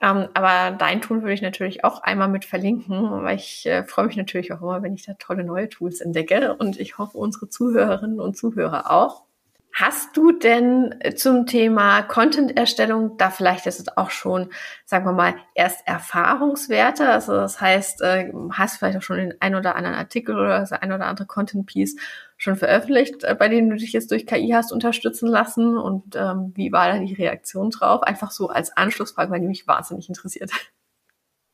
Ähm, 0.03 0.27
aber 0.33 0.75
dein 0.75 1.01
Tool 1.01 1.21
würde 1.21 1.33
ich 1.33 1.41
natürlich 1.41 1.85
auch 1.85 2.03
einmal 2.03 2.27
mit 2.27 2.43
verlinken, 2.43 3.23
weil 3.23 3.37
ich 3.37 3.65
äh, 3.65 3.85
freue 3.85 4.07
mich 4.07 4.17
natürlich 4.17 4.51
auch 4.51 4.61
immer, 4.61 4.83
wenn 4.83 4.95
ich 4.95 5.05
da 5.05 5.13
tolle 5.13 5.45
neue 5.45 5.69
Tools 5.69 6.01
entdecke 6.01 6.55
und 6.55 6.77
ich 6.77 6.97
hoffe, 6.97 7.17
unsere 7.17 7.47
Zuhörerinnen 7.47 8.19
und 8.19 8.35
Zuhörer 8.35 8.91
auch. 8.91 9.23
Hast 9.71 10.15
du 10.17 10.33
denn 10.33 10.93
zum 11.15 11.47
Thema 11.47 12.03
Content-Erstellung 12.03 13.17
da 13.17 13.31
vielleicht 13.31 13.65
ist 13.65 13.79
es 13.79 13.97
auch 13.97 14.11
schon, 14.11 14.51
sagen 14.85 15.05
wir 15.05 15.13
mal, 15.13 15.35
erst 15.55 15.87
Erfahrungswerte? 15.87 17.09
Also 17.09 17.31
das 17.31 17.61
heißt, 17.61 18.01
äh, 18.01 18.31
hast 18.51 18.77
vielleicht 18.77 18.97
auch 18.97 19.01
schon 19.01 19.17
den 19.17 19.41
ein 19.41 19.55
oder 19.55 19.75
anderen 19.77 19.95
Artikel 19.95 20.35
oder 20.35 20.59
das 20.59 20.73
ein 20.73 20.91
oder 20.91 21.07
andere 21.07 21.27
Content-Piece 21.27 21.95
schon 22.37 22.55
veröffentlicht, 22.55 23.23
äh, 23.23 23.35
bei 23.35 23.49
denen 23.49 23.69
du 23.69 23.75
dich 23.75 23.93
jetzt 23.93 24.11
durch 24.11 24.25
KI 24.25 24.51
hast 24.53 24.71
unterstützen 24.71 25.27
lassen? 25.27 25.77
Und 25.77 26.15
ähm, 26.15 26.51
wie 26.55 26.71
war 26.71 26.91
da 26.91 26.99
die 26.99 27.13
Reaktion 27.13 27.69
drauf? 27.69 28.03
Einfach 28.03 28.31
so 28.31 28.49
als 28.49 28.75
Anschlussfrage, 28.75 29.31
weil 29.31 29.41
die 29.41 29.47
mich 29.47 29.67
wahnsinnig 29.67 30.09
interessiert. 30.09 30.51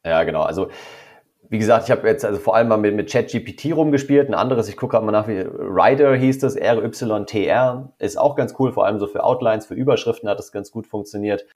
Ja, 0.06 0.24
genau. 0.24 0.44
Also 0.44 0.70
wie 1.50 1.58
gesagt, 1.58 1.86
ich 1.86 1.92
habe 1.92 2.08
jetzt 2.08 2.24
also 2.24 2.40
vor 2.40 2.56
allem 2.56 2.68
mal 2.68 2.78
mit, 2.78 2.96
mit 2.96 3.12
ChatGPT 3.12 3.74
rumgespielt. 3.74 4.30
Ein 4.30 4.36
anderes, 4.36 4.70
ich 4.70 4.78
gucke 4.78 4.92
gerade 4.92 5.06
mal 5.06 5.12
nach, 5.12 5.28
wie 5.28 5.40
Rider 5.40 6.16
hieß 6.16 6.40
das, 6.40 6.56
R-Y-T-R, 6.56 7.94
ist 7.98 8.18
auch 8.18 8.36
ganz 8.36 8.54
cool, 8.60 8.72
vor 8.72 8.86
allem 8.86 9.00
so 9.00 9.08
für 9.08 9.24
Outlines, 9.24 9.66
für 9.66 9.74
Überschriften 9.74 10.30
hat 10.30 10.38
das 10.38 10.52
ganz 10.52 10.70
gut 10.72 10.86
funktioniert. 10.86 11.48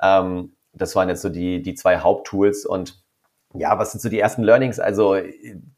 Ähm, 0.00 0.56
das 0.72 0.96
waren 0.96 1.10
jetzt 1.10 1.20
so 1.20 1.28
die, 1.28 1.60
die 1.60 1.74
zwei 1.74 1.98
Haupttools 1.98 2.64
und 2.64 3.01
ja, 3.54 3.78
was 3.78 3.92
sind 3.92 4.00
so 4.00 4.08
die 4.08 4.18
ersten 4.18 4.42
Learnings? 4.42 4.78
Also 4.78 5.16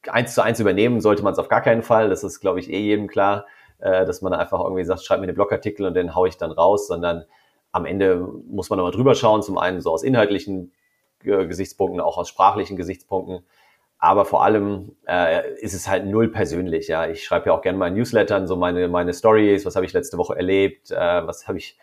eins 0.08 0.34
zu 0.34 0.42
eins 0.42 0.60
übernehmen 0.60 1.00
sollte 1.00 1.22
man 1.22 1.32
es 1.32 1.38
auf 1.38 1.48
gar 1.48 1.62
keinen 1.62 1.82
Fall. 1.82 2.08
Das 2.08 2.24
ist, 2.24 2.40
glaube 2.40 2.60
ich, 2.60 2.70
eh 2.70 2.80
jedem 2.80 3.08
klar, 3.08 3.46
äh, 3.78 4.04
dass 4.04 4.22
man 4.22 4.32
einfach 4.32 4.60
irgendwie 4.60 4.84
sagt, 4.84 5.04
schreib 5.04 5.20
mir 5.20 5.26
den 5.26 5.34
Blogartikel 5.34 5.86
und 5.86 5.94
den 5.94 6.14
haue 6.14 6.28
ich 6.28 6.36
dann 6.36 6.52
raus, 6.52 6.86
sondern 6.86 7.24
am 7.72 7.86
Ende 7.86 8.28
muss 8.48 8.70
man 8.70 8.78
nochmal 8.78 8.92
drüber 8.92 9.14
schauen, 9.14 9.42
zum 9.42 9.58
einen 9.58 9.80
so 9.80 9.90
aus 9.90 10.02
inhaltlichen 10.02 10.72
äh, 11.24 11.46
Gesichtspunkten, 11.46 12.00
auch 12.00 12.18
aus 12.18 12.28
sprachlichen 12.28 12.76
Gesichtspunkten. 12.76 13.44
Aber 13.98 14.24
vor 14.24 14.44
allem 14.44 14.96
äh, 15.06 15.50
ist 15.60 15.72
es 15.74 15.88
halt 15.88 16.06
null 16.06 16.28
persönlich. 16.28 16.88
Ja, 16.88 17.06
ich 17.06 17.24
schreibe 17.24 17.46
ja 17.46 17.52
auch 17.56 17.62
gerne 17.62 17.78
mal 17.78 17.90
Newslettern 17.90 18.46
so 18.46 18.54
meine 18.56 18.86
meine 18.88 19.14
Stories. 19.14 19.64
Was 19.64 19.76
habe 19.76 19.86
ich 19.86 19.92
letzte 19.92 20.18
Woche 20.18 20.36
erlebt? 20.36 20.90
Äh, 20.90 21.26
was 21.26 21.48
habe 21.48 21.58
ich 21.58 21.78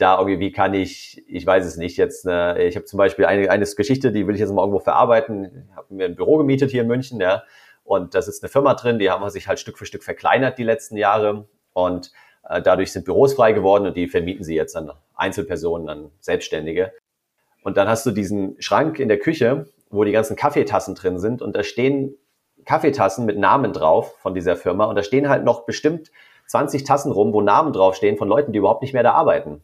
da 0.00 0.18
irgendwie? 0.18 0.40
Wie 0.40 0.52
kann 0.52 0.74
ich? 0.74 1.22
Ich 1.26 1.46
weiß 1.46 1.64
es 1.64 1.76
nicht. 1.76 1.96
Jetzt 1.96 2.26
äh, 2.26 2.66
ich 2.66 2.76
habe 2.76 2.86
zum 2.86 2.98
Beispiel 2.98 3.26
eine 3.26 3.50
eine 3.50 3.64
Geschichte, 3.64 4.12
die 4.12 4.26
will 4.26 4.34
ich 4.34 4.40
jetzt 4.40 4.52
mal 4.52 4.62
irgendwo 4.62 4.80
verarbeiten. 4.80 5.68
Habe 5.76 5.94
mir 5.94 6.06
ein 6.06 6.16
Büro 6.16 6.38
gemietet 6.38 6.70
hier 6.70 6.82
in 6.82 6.88
München. 6.88 7.20
Ja, 7.20 7.44
und 7.84 8.14
da 8.14 8.22
sitzt 8.22 8.42
eine 8.42 8.50
Firma 8.50 8.74
drin. 8.74 8.98
Die 8.98 9.10
haben 9.10 9.28
sich 9.30 9.48
halt 9.48 9.60
Stück 9.60 9.78
für 9.78 9.86
Stück 9.86 10.04
verkleinert 10.04 10.58
die 10.58 10.64
letzten 10.64 10.96
Jahre 10.96 11.48
und 11.72 12.12
äh, 12.48 12.62
dadurch 12.62 12.92
sind 12.92 13.04
Büros 13.04 13.34
frei 13.34 13.52
geworden 13.52 13.86
und 13.86 13.96
die 13.96 14.08
vermieten 14.08 14.44
sie 14.44 14.54
jetzt 14.54 14.76
an 14.76 14.92
Einzelpersonen, 15.14 15.88
an 15.88 16.10
Selbstständige. 16.20 16.92
Und 17.62 17.76
dann 17.76 17.88
hast 17.88 18.06
du 18.06 18.10
diesen 18.10 18.56
Schrank 18.60 18.98
in 18.98 19.08
der 19.08 19.18
Küche 19.18 19.66
wo 19.90 20.04
die 20.04 20.12
ganzen 20.12 20.36
Kaffeetassen 20.36 20.94
drin 20.94 21.18
sind 21.18 21.42
und 21.42 21.54
da 21.54 21.62
stehen 21.62 22.16
Kaffeetassen 22.64 23.26
mit 23.26 23.38
Namen 23.38 23.72
drauf 23.72 24.16
von 24.18 24.34
dieser 24.34 24.56
Firma 24.56 24.84
und 24.84 24.96
da 24.96 25.02
stehen 25.02 25.28
halt 25.28 25.44
noch 25.44 25.66
bestimmt 25.66 26.10
20 26.46 26.84
Tassen 26.84 27.12
rum, 27.12 27.32
wo 27.32 27.40
Namen 27.40 27.72
draufstehen 27.72 28.16
von 28.16 28.28
Leuten, 28.28 28.52
die 28.52 28.58
überhaupt 28.58 28.82
nicht 28.82 28.92
mehr 28.92 29.02
da 29.02 29.12
arbeiten. 29.12 29.62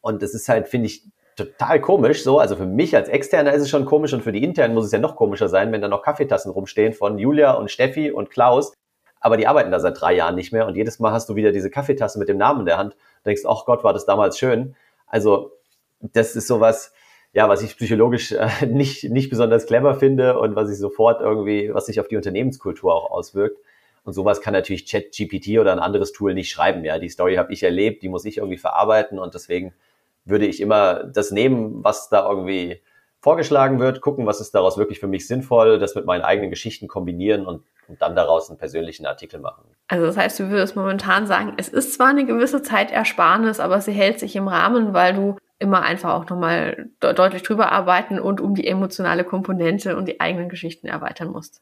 Und 0.00 0.22
das 0.22 0.34
ist 0.34 0.48
halt, 0.48 0.68
finde 0.68 0.86
ich, 0.86 1.04
total 1.36 1.80
komisch 1.80 2.22
so. 2.22 2.38
Also 2.38 2.56
für 2.56 2.66
mich 2.66 2.94
als 2.94 3.08
Externer 3.08 3.52
ist 3.52 3.62
es 3.62 3.70
schon 3.70 3.84
komisch 3.84 4.12
und 4.12 4.22
für 4.22 4.32
die 4.32 4.42
Internen 4.42 4.74
muss 4.74 4.86
es 4.86 4.92
ja 4.92 4.98
noch 4.98 5.16
komischer 5.16 5.48
sein, 5.48 5.72
wenn 5.72 5.80
da 5.80 5.88
noch 5.88 6.02
Kaffeetassen 6.02 6.50
rumstehen 6.50 6.92
von 6.92 7.18
Julia 7.18 7.52
und 7.52 7.70
Steffi 7.70 8.10
und 8.10 8.30
Klaus. 8.30 8.72
Aber 9.20 9.36
die 9.36 9.46
arbeiten 9.46 9.70
da 9.70 9.80
seit 9.80 10.00
drei 10.00 10.14
Jahren 10.14 10.34
nicht 10.34 10.52
mehr 10.52 10.66
und 10.66 10.76
jedes 10.76 10.98
Mal 10.98 11.12
hast 11.12 11.28
du 11.28 11.36
wieder 11.36 11.52
diese 11.52 11.70
Kaffeetasse 11.70 12.18
mit 12.18 12.28
dem 12.28 12.38
Namen 12.38 12.60
in 12.60 12.66
der 12.66 12.78
Hand 12.78 12.94
und 12.94 13.26
denkst, 13.26 13.42
ach 13.46 13.64
Gott, 13.66 13.84
war 13.84 13.92
das 13.92 14.06
damals 14.06 14.38
schön. 14.38 14.74
Also 15.06 15.52
das 16.00 16.36
ist 16.36 16.46
sowas, 16.46 16.92
ja, 17.32 17.48
was 17.48 17.62
ich 17.62 17.76
psychologisch 17.76 18.32
äh, 18.32 18.48
nicht, 18.66 19.04
nicht 19.04 19.30
besonders 19.30 19.66
clever 19.66 19.94
finde 19.94 20.38
und 20.38 20.56
was 20.56 20.70
ich 20.70 20.78
sofort 20.78 21.20
irgendwie, 21.20 21.72
was 21.72 21.86
sich 21.86 22.00
auf 22.00 22.08
die 22.08 22.16
Unternehmenskultur 22.16 22.94
auch 22.94 23.10
auswirkt. 23.10 23.58
Und 24.02 24.14
sowas 24.14 24.40
kann 24.40 24.54
natürlich 24.54 24.90
ChatGPT 24.90 25.58
oder 25.58 25.72
ein 25.72 25.78
anderes 25.78 26.12
Tool 26.12 26.32
nicht 26.32 26.50
schreiben. 26.50 26.84
Ja, 26.84 26.98
die 26.98 27.10
Story 27.10 27.36
habe 27.36 27.52
ich 27.52 27.62
erlebt, 27.62 28.02
die 28.02 28.08
muss 28.08 28.24
ich 28.24 28.38
irgendwie 28.38 28.56
verarbeiten 28.56 29.18
und 29.18 29.34
deswegen 29.34 29.74
würde 30.24 30.46
ich 30.46 30.60
immer 30.60 31.04
das 31.04 31.30
nehmen, 31.30 31.82
was 31.82 32.08
da 32.08 32.28
irgendwie 32.28 32.82
vorgeschlagen 33.20 33.80
wird, 33.80 34.00
gucken, 34.00 34.26
was 34.26 34.40
ist 34.40 34.54
daraus 34.54 34.78
wirklich 34.78 34.98
für 34.98 35.06
mich 35.06 35.26
sinnvoll, 35.26 35.78
das 35.78 35.94
mit 35.94 36.06
meinen 36.06 36.22
eigenen 36.22 36.50
Geschichten 36.50 36.88
kombinieren 36.88 37.46
und, 37.46 37.62
und 37.88 38.00
dann 38.00 38.16
daraus 38.16 38.48
einen 38.48 38.58
persönlichen 38.58 39.06
Artikel 39.06 39.40
machen. 39.40 39.64
Also 39.88 40.06
das 40.06 40.16
heißt, 40.16 40.40
du 40.40 40.48
würdest 40.48 40.74
momentan 40.74 41.26
sagen, 41.26 41.54
es 41.58 41.68
ist 41.68 41.94
zwar 41.94 42.08
eine 42.08 42.24
gewisse 42.24 42.62
Zeitersparnis, 42.62 43.60
aber 43.60 43.80
sie 43.80 43.92
hält 43.92 44.18
sich 44.18 44.36
im 44.36 44.48
Rahmen, 44.48 44.94
weil 44.94 45.14
du 45.14 45.36
immer 45.58 45.82
einfach 45.82 46.14
auch 46.14 46.28
nochmal 46.30 46.88
de 47.02 47.12
deutlich 47.12 47.42
drüber 47.42 47.70
arbeiten 47.70 48.18
und 48.18 48.40
um 48.40 48.54
die 48.54 48.66
emotionale 48.66 49.24
Komponente 49.24 49.96
und 49.96 50.06
die 50.06 50.18
eigenen 50.18 50.48
Geschichten 50.48 50.86
erweitern 50.86 51.28
musst. 51.28 51.60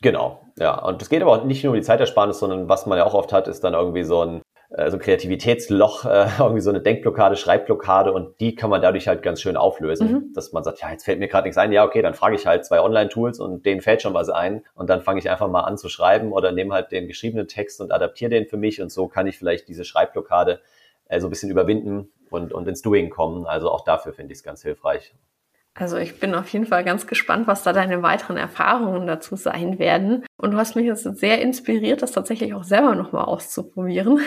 Genau, 0.00 0.40
ja. 0.56 0.82
Und 0.82 1.02
es 1.02 1.10
geht 1.10 1.20
aber 1.20 1.32
auch 1.32 1.44
nicht 1.44 1.62
nur 1.62 1.74
um 1.74 1.78
die 1.78 1.84
Zeitersparnis, 1.84 2.38
sondern 2.38 2.70
was 2.70 2.86
man 2.86 2.96
ja 2.96 3.04
auch 3.04 3.12
oft 3.12 3.34
hat, 3.34 3.46
ist 3.48 3.62
dann 3.62 3.74
irgendwie 3.74 4.04
so 4.04 4.24
ein 4.24 4.42
äh, 4.70 4.90
so 4.90 4.96
ein 4.96 5.00
Kreativitätsloch, 5.00 6.04
äh, 6.04 6.28
irgendwie 6.38 6.60
so 6.60 6.70
eine 6.70 6.80
Denkblockade, 6.80 7.36
Schreibblockade 7.36 8.12
und 8.12 8.38
die 8.40 8.54
kann 8.54 8.70
man 8.70 8.80
dadurch 8.80 9.08
halt 9.08 9.22
ganz 9.22 9.40
schön 9.40 9.56
auflösen, 9.56 10.12
mhm. 10.12 10.32
dass 10.32 10.52
man 10.52 10.62
sagt, 10.62 10.80
ja, 10.80 10.90
jetzt 10.90 11.04
fällt 11.04 11.18
mir 11.18 11.28
gerade 11.28 11.46
nichts 11.46 11.58
ein, 11.58 11.72
ja, 11.72 11.84
okay, 11.84 12.02
dann 12.02 12.14
frage 12.14 12.36
ich 12.36 12.46
halt 12.46 12.64
zwei 12.64 12.80
Online-Tools 12.80 13.40
und 13.40 13.66
denen 13.66 13.80
fällt 13.80 14.02
schon 14.02 14.14
was 14.14 14.28
ein 14.28 14.64
und 14.74 14.88
dann 14.88 15.02
fange 15.02 15.18
ich 15.18 15.28
einfach 15.28 15.48
mal 15.48 15.62
an 15.62 15.76
zu 15.76 15.88
schreiben 15.88 16.32
oder 16.32 16.52
nehme 16.52 16.74
halt 16.74 16.92
den 16.92 17.08
geschriebenen 17.08 17.48
Text 17.48 17.80
und 17.80 17.92
adaptiere 17.92 18.30
den 18.30 18.46
für 18.46 18.56
mich 18.56 18.80
und 18.80 18.90
so 18.90 19.08
kann 19.08 19.26
ich 19.26 19.38
vielleicht 19.38 19.68
diese 19.68 19.84
Schreibblockade 19.84 20.60
äh, 21.08 21.20
so 21.20 21.26
ein 21.26 21.30
bisschen 21.30 21.50
überwinden 21.50 22.12
und, 22.30 22.52
und 22.52 22.68
ins 22.68 22.82
Doing 22.82 23.10
kommen. 23.10 23.46
Also 23.46 23.70
auch 23.70 23.84
dafür 23.84 24.12
finde 24.12 24.32
ich 24.32 24.38
es 24.38 24.44
ganz 24.44 24.62
hilfreich. 24.62 25.14
Also 25.74 25.96
ich 25.96 26.18
bin 26.18 26.34
auf 26.34 26.48
jeden 26.48 26.66
Fall 26.66 26.84
ganz 26.84 27.06
gespannt, 27.06 27.46
was 27.46 27.62
da 27.62 27.72
deine 27.72 28.02
weiteren 28.02 28.36
Erfahrungen 28.36 29.06
dazu 29.06 29.36
sein 29.36 29.78
werden. 29.78 30.24
Und 30.36 30.52
du 30.52 30.56
hast 30.56 30.74
mich 30.74 30.86
jetzt 30.86 31.04
sehr 31.04 31.40
inspiriert, 31.40 32.02
das 32.02 32.12
tatsächlich 32.12 32.54
auch 32.54 32.64
selber 32.64 32.94
nochmal 32.94 33.24
auszuprobieren. 33.24 34.20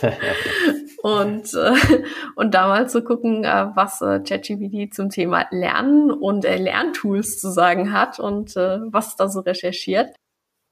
und, 1.02 1.54
äh, 1.54 2.02
und 2.36 2.54
da 2.54 2.68
mal 2.68 2.88
zu 2.88 3.02
gucken, 3.02 3.44
äh, 3.44 3.66
was 3.74 4.00
äh, 4.00 4.20
ChatGPT 4.20 4.94
zum 4.94 5.10
Thema 5.10 5.46
Lernen 5.50 6.10
und 6.10 6.44
äh, 6.44 6.56
Lerntools 6.56 7.40
zu 7.40 7.50
sagen 7.50 7.92
hat 7.92 8.18
und 8.18 8.56
äh, 8.56 8.80
was 8.92 9.16
da 9.16 9.28
so 9.28 9.40
recherchiert. 9.40 10.14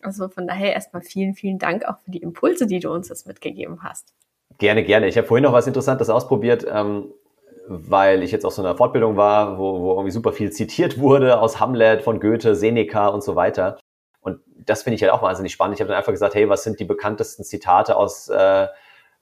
Also 0.02 0.28
von 0.28 0.46
daher 0.46 0.74
erstmal 0.74 1.02
vielen, 1.02 1.34
vielen 1.34 1.58
Dank 1.58 1.84
auch 1.84 1.98
für 2.00 2.10
die 2.10 2.22
Impulse, 2.22 2.66
die 2.66 2.80
du 2.80 2.92
uns 2.92 3.08
jetzt 3.08 3.26
mitgegeben 3.26 3.82
hast. 3.82 4.12
Gerne, 4.58 4.84
gerne. 4.84 5.08
Ich 5.08 5.16
habe 5.16 5.26
vorhin 5.26 5.44
noch 5.44 5.52
was 5.52 5.66
Interessantes 5.66 6.10
ausprobiert. 6.10 6.66
Ähm 6.68 7.12
weil 7.68 8.22
ich 8.22 8.30
jetzt 8.30 8.44
auf 8.44 8.52
so 8.52 8.62
einer 8.62 8.76
Fortbildung 8.76 9.16
war, 9.16 9.58
wo, 9.58 9.80
wo 9.80 9.92
irgendwie 9.92 10.10
super 10.10 10.32
viel 10.32 10.50
zitiert 10.50 10.98
wurde 10.98 11.40
aus 11.40 11.60
Hamlet, 11.60 12.02
von 12.02 12.20
Goethe, 12.20 12.54
Seneca 12.54 13.08
und 13.08 13.22
so 13.22 13.36
weiter. 13.36 13.78
Und 14.20 14.40
das 14.56 14.82
finde 14.82 14.96
ich 14.96 15.02
halt 15.02 15.12
auch 15.12 15.22
wahnsinnig 15.22 15.52
spannend. 15.52 15.74
Ich 15.74 15.80
habe 15.80 15.88
dann 15.88 15.98
einfach 15.98 16.12
gesagt, 16.12 16.34
hey, 16.34 16.48
was 16.48 16.64
sind 16.64 16.80
die 16.80 16.84
bekanntesten 16.84 17.44
Zitate 17.44 17.96
aus 17.96 18.28
äh, 18.28 18.68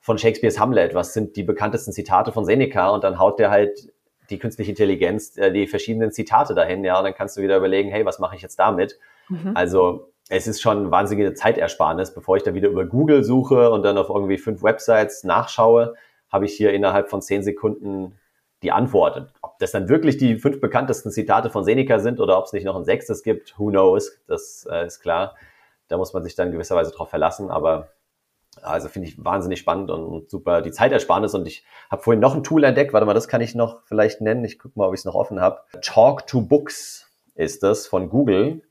von 0.04 0.18
Shakespeares 0.18 0.60
Hamlet? 0.60 0.94
Was 0.94 1.14
sind 1.14 1.34
die 1.34 1.42
bekanntesten 1.42 1.90
Zitate 1.90 2.30
von 2.30 2.44
Seneca? 2.44 2.90
Und 2.90 3.04
dann 3.04 3.18
haut 3.18 3.38
der 3.38 3.50
halt 3.50 3.90
die 4.28 4.38
künstliche 4.38 4.70
Intelligenz 4.70 5.34
äh, 5.38 5.50
die 5.50 5.66
verschiedenen 5.66 6.12
Zitate 6.12 6.54
dahin, 6.54 6.84
ja, 6.84 6.98
und 6.98 7.04
dann 7.04 7.14
kannst 7.14 7.38
du 7.38 7.42
wieder 7.42 7.56
überlegen, 7.56 7.88
hey, 7.88 8.04
was 8.04 8.18
mache 8.18 8.36
ich 8.36 8.42
jetzt 8.42 8.58
damit? 8.58 8.98
Mhm. 9.30 9.52
Also 9.54 10.12
es 10.28 10.46
ist 10.46 10.60
schon 10.60 10.90
wahnsinnige 10.90 11.32
Zeitersparnis, 11.32 12.12
bevor 12.12 12.36
ich 12.36 12.42
da 12.42 12.52
wieder 12.52 12.68
über 12.68 12.84
Google 12.84 13.24
suche 13.24 13.70
und 13.70 13.82
dann 13.82 13.96
auf 13.96 14.10
irgendwie 14.10 14.36
fünf 14.36 14.62
Websites 14.62 15.24
nachschaue, 15.24 15.94
habe 16.30 16.44
ich 16.44 16.52
hier 16.52 16.74
innerhalb 16.74 17.08
von 17.08 17.22
zehn 17.22 17.42
Sekunden 17.42 18.18
die 18.62 18.72
Antwort. 18.72 19.32
Ob 19.40 19.58
das 19.58 19.72
dann 19.72 19.88
wirklich 19.88 20.18
die 20.18 20.36
fünf 20.36 20.60
bekanntesten 20.60 21.10
Zitate 21.12 21.48
von 21.48 21.64
Seneca 21.64 21.98
sind 21.98 22.20
oder 22.20 22.38
ob 22.38 22.44
es 22.44 22.52
nicht 22.52 22.64
noch 22.64 22.76
ein 22.76 22.84
sechstes 22.84 23.22
gibt, 23.22 23.58
who 23.58 23.70
knows, 23.70 24.20
das 24.26 24.68
äh, 24.70 24.84
ist 24.84 25.00
klar. 25.00 25.34
Da 25.88 25.96
muss 25.96 26.12
man 26.12 26.22
sich 26.22 26.34
dann 26.34 26.52
gewisserweise 26.52 26.92
drauf 26.92 27.08
verlassen, 27.08 27.50
aber 27.50 27.88
also 28.62 28.88
finde 28.88 29.08
ich 29.08 29.22
wahnsinnig 29.22 29.58
spannend 29.58 29.90
und 29.90 30.30
super 30.30 30.62
die 30.62 30.70
Zeitersparnis. 30.70 31.34
Und 31.34 31.46
ich 31.46 31.64
habe 31.90 32.02
vorhin 32.02 32.20
noch 32.20 32.34
ein 32.34 32.42
Tool 32.42 32.64
entdeckt, 32.64 32.92
warte 32.92 33.06
mal, 33.06 33.14
das 33.14 33.28
kann 33.28 33.40
ich 33.40 33.54
noch 33.54 33.82
vielleicht 33.84 34.20
nennen. 34.20 34.44
Ich 34.44 34.58
gucke 34.58 34.78
mal, 34.78 34.86
ob 34.88 34.94
ich 34.94 35.00
es 35.00 35.04
noch 35.04 35.14
offen 35.14 35.40
habe. 35.40 35.60
Talk 35.82 36.26
to 36.26 36.40
Books 36.40 37.10
ist 37.34 37.62
das 37.62 37.86
von 37.86 38.08
Google 38.08 38.62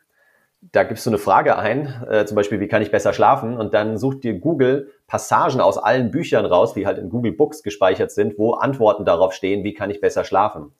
da 0.71 0.83
gibst 0.83 1.05
du 1.05 1.09
eine 1.09 1.17
Frage 1.17 1.57
ein, 1.57 2.03
äh, 2.09 2.25
zum 2.25 2.35
Beispiel, 2.35 2.59
wie 2.59 2.67
kann 2.67 2.81
ich 2.81 2.91
besser 2.91 3.13
schlafen? 3.13 3.57
Und 3.57 3.73
dann 3.73 3.97
sucht 3.97 4.23
dir 4.23 4.39
Google 4.39 4.91
Passagen 5.07 5.59
aus 5.59 5.77
allen 5.77 6.11
Büchern 6.11 6.45
raus, 6.45 6.73
die 6.73 6.85
halt 6.85 6.97
in 6.97 7.09
Google 7.09 7.33
Books 7.33 7.63
gespeichert 7.63 8.11
sind, 8.11 8.37
wo 8.37 8.53
Antworten 8.53 9.03
darauf 9.03 9.33
stehen, 9.33 9.63
wie 9.63 9.73
kann 9.73 9.89
ich 9.89 9.99
besser 9.99 10.23
schlafen? 10.23 10.71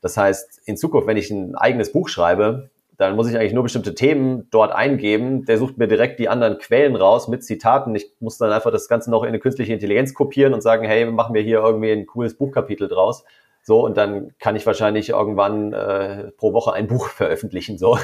Das 0.00 0.16
heißt, 0.16 0.62
in 0.64 0.76
Zukunft, 0.76 1.08
wenn 1.08 1.16
ich 1.16 1.30
ein 1.30 1.54
eigenes 1.56 1.92
Buch 1.92 2.08
schreibe, 2.08 2.70
dann 3.00 3.16
muss 3.16 3.30
ich 3.30 3.36
eigentlich 3.36 3.54
nur 3.54 3.62
bestimmte 3.62 3.94
Themen 3.94 4.46
dort 4.50 4.72
eingeben. 4.72 5.46
Der 5.46 5.56
sucht 5.56 5.78
mir 5.78 5.88
direkt 5.88 6.18
die 6.18 6.28
anderen 6.28 6.58
Quellen 6.58 6.96
raus 6.96 7.28
mit 7.28 7.42
Zitaten. 7.42 7.94
Ich 7.94 8.12
muss 8.20 8.36
dann 8.36 8.52
einfach 8.52 8.70
das 8.70 8.88
Ganze 8.88 9.10
noch 9.10 9.22
in 9.22 9.30
eine 9.30 9.38
künstliche 9.38 9.72
Intelligenz 9.72 10.12
kopieren 10.12 10.52
und 10.52 10.60
sagen, 10.60 10.84
hey, 10.84 11.06
machen 11.06 11.34
wir 11.34 11.40
hier 11.40 11.60
irgendwie 11.60 11.92
ein 11.92 12.06
cooles 12.06 12.36
Buchkapitel 12.36 12.88
draus. 12.88 13.24
So, 13.62 13.86
und 13.86 13.96
dann 13.96 14.34
kann 14.38 14.54
ich 14.54 14.66
wahrscheinlich 14.66 15.08
irgendwann 15.08 15.72
äh, 15.72 16.30
pro 16.32 16.52
Woche 16.52 16.74
ein 16.74 16.88
Buch 16.88 17.08
veröffentlichen. 17.08 17.78
So, 17.78 17.96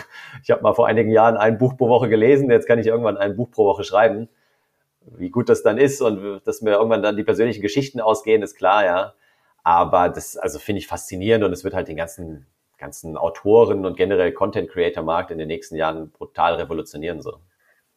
ich 0.43 0.50
habe 0.50 0.62
mal 0.62 0.73
vor 0.73 0.87
einigen 0.87 1.11
Jahren 1.11 1.37
ein 1.37 1.59
Buch 1.59 1.76
pro 1.76 1.91
Woche 1.91 2.09
gelesen, 2.09 2.50
jetzt 2.50 2.67
kann 2.67 2.79
ich 2.79 2.87
irgendwann 2.87 3.19
ein 3.19 3.37
Buch 3.37 3.50
pro 3.50 3.67
Woche 3.67 3.85
schreiben. 3.85 4.31
Wie 5.03 5.29
gut 5.29 5.50
das 5.50 5.62
dann 5.62 5.76
ist 5.76 6.00
und 6.00 6.41
dass 6.47 6.62
mir 6.62 6.73
irgendwann 6.73 7.03
dann 7.03 7.19
die 7.19 7.23
persönlichen 7.23 7.61
Geschichten 7.61 8.00
ausgehen, 8.00 8.43
ist 8.43 8.57
klar, 8.57 8.87
ja. 8.87 9.12
Aber 9.62 10.09
das, 10.09 10.38
also 10.38 10.59
finde 10.59 10.79
ich 10.79 10.87
faszinierend 10.87 11.45
und 11.45 11.53
es 11.53 11.65
wird 11.65 11.75
halt 11.75 11.88
den 11.88 11.97
ganzen, 11.97 12.47
ganzen 12.78 13.16
Autoren 13.16 13.85
und 13.85 13.97
generell 13.97 14.33
Content 14.33 14.71
Creator 14.71 15.02
Markt 15.02 15.30
in 15.30 15.38
den 15.38 15.49
nächsten 15.49 15.76
Jahren 15.76 16.11
brutal 16.11 16.54
revolutionieren, 16.54 17.21
so. 17.21 17.38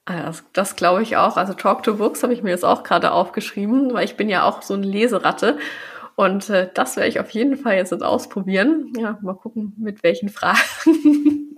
Ah 0.05 0.23
das, 0.23 0.43
das 0.53 0.75
glaube 0.75 1.03
ich 1.03 1.17
auch. 1.17 1.37
Also 1.37 1.53
Talk 1.53 1.83
to 1.83 1.95
Books 1.95 2.23
habe 2.23 2.33
ich 2.33 2.41
mir 2.41 2.49
jetzt 2.49 2.65
auch 2.65 2.83
gerade 2.83 3.11
aufgeschrieben, 3.11 3.93
weil 3.93 4.05
ich 4.05 4.17
bin 4.17 4.29
ja 4.29 4.43
auch 4.43 4.61
so 4.61 4.73
eine 4.73 4.85
Leseratte 4.85 5.59
und 6.15 6.49
äh, 6.49 6.69
das 6.73 6.97
werde 6.97 7.09
ich 7.09 7.19
auf 7.19 7.29
jeden 7.29 7.55
Fall 7.55 7.75
jetzt 7.75 7.93
ausprobieren. 7.93 8.91
Ja, 8.97 9.17
mal 9.21 9.35
gucken, 9.35 9.73
mit 9.77 10.03
welchen 10.03 10.29
Fragen. 10.29 10.59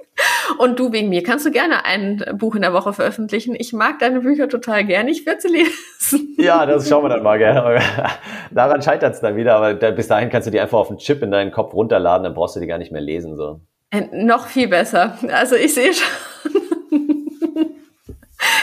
Und 0.58 0.80
du 0.80 0.92
wegen 0.92 1.10
mir 1.10 1.24
kannst 1.24 1.46
du 1.46 1.52
gerne 1.52 1.86
ein 1.86 2.24
Buch 2.34 2.56
in 2.56 2.62
der 2.62 2.74
Woche 2.74 2.94
veröffentlichen. 2.94 3.56
Ich 3.58 3.74
mag 3.74 4.00
deine 4.00 4.22
Bücher 4.22 4.48
total 4.50 4.86
gerne. 4.86 5.12
Ich 5.12 5.26
werde 5.26 5.42
sie 5.42 5.50
lesen. 5.50 6.36
Ja, 6.38 6.66
das 6.66 6.90
schauen 6.90 7.04
wir 7.04 7.10
dann 7.10 7.24
mal. 7.24 7.38
Gell? 7.38 7.80
Daran 8.52 8.82
scheitert 8.82 9.14
es 9.14 9.22
dann 9.22 9.36
wieder. 9.36 9.56
Aber 9.56 9.74
bis 9.74 10.08
dahin 10.08 10.30
kannst 10.30 10.48
du 10.48 10.52
die 10.52 10.60
einfach 10.60 10.78
auf 10.78 10.88
den 10.88 10.98
Chip 10.98 11.22
in 11.22 11.32
deinen 11.32 11.52
Kopf 11.52 11.74
runterladen. 11.74 12.24
Dann 12.24 12.34
brauchst 12.34 12.56
du 12.56 12.60
die 12.60 12.68
gar 12.68 12.78
nicht 12.78 12.92
mehr 12.92 13.02
lesen. 13.02 13.36
So. 13.36 13.62
Äh, 13.92 14.08
noch 14.12 14.48
viel 14.48 14.68
besser. 14.68 15.18
Also 15.32 15.56
ich 15.56 15.74
sehe 15.74 15.94
schon. 15.94 16.08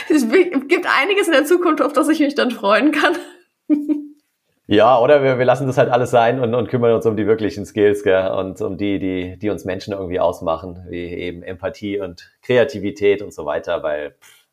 es 0.08 0.28
gibt 0.28 0.86
einiges 1.00 1.26
in 1.26 1.32
der 1.32 1.44
Zukunft, 1.44 1.82
auf 1.82 1.92
das 1.92 2.08
ich 2.08 2.20
mich 2.20 2.34
dann 2.34 2.50
freuen 2.50 2.92
kann. 2.92 3.16
Ja, 4.70 5.00
oder 5.00 5.22
wir, 5.22 5.38
wir 5.38 5.46
lassen 5.46 5.66
das 5.66 5.78
halt 5.78 5.88
alles 5.90 6.10
sein 6.10 6.40
und, 6.40 6.54
und 6.54 6.68
kümmern 6.68 6.92
uns 6.92 7.06
um 7.06 7.16
die 7.16 7.26
wirklichen 7.26 7.64
Skills 7.64 8.02
gell? 8.02 8.28
und 8.32 8.60
um 8.60 8.76
die, 8.76 8.98
die, 8.98 9.38
die 9.38 9.48
uns 9.48 9.64
Menschen 9.64 9.94
irgendwie 9.94 10.20
ausmachen, 10.20 10.84
wie 10.90 11.06
eben 11.06 11.42
Empathie 11.42 11.98
und 11.98 12.30
Kreativität 12.42 13.22
und 13.22 13.32
so 13.32 13.46
weiter, 13.46 13.82
weil 13.82 14.10
pff, 14.20 14.46